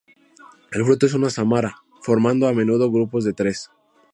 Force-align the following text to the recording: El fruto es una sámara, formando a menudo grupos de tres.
El 0.71 0.83
fruto 0.83 1.05
es 1.05 1.13
una 1.13 1.29
sámara, 1.29 1.77
formando 2.01 2.47
a 2.47 2.53
menudo 2.53 2.89
grupos 2.91 3.23
de 3.23 3.33
tres. 3.33 3.69